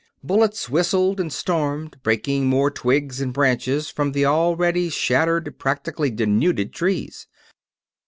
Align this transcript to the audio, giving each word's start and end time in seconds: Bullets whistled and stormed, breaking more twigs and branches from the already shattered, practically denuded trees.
Bullets 0.23 0.67
whistled 0.67 1.19
and 1.19 1.31
stormed, 1.31 2.01
breaking 2.01 2.47
more 2.47 2.71
twigs 2.71 3.21
and 3.21 3.31
branches 3.31 3.91
from 3.91 4.13
the 4.13 4.25
already 4.25 4.89
shattered, 4.89 5.59
practically 5.59 6.09
denuded 6.09 6.73
trees. 6.73 7.27